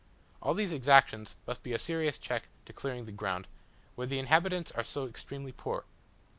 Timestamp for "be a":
1.61-1.77